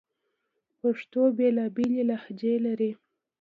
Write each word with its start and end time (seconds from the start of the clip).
پښتو 0.79 1.21
بیلابیلي 1.37 2.03
لهجې 2.09 2.53
لري 2.65 2.91